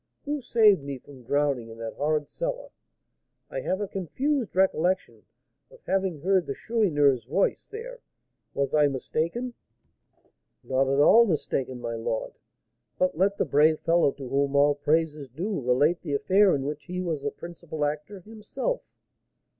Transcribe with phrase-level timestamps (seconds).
[0.25, 2.69] "Who saved me from drowning in that horrid cellar?
[3.51, 5.25] I have a confused recollection
[5.69, 7.99] of having heard the Chourineur's voice there;
[8.55, 9.53] was I mistaken?"
[10.63, 12.33] "Not at all mistaken, my lord.
[12.97, 16.63] But let the brave fellow, to whom all praise is due, relate the affair in
[16.65, 18.81] which he was the principal actor himself."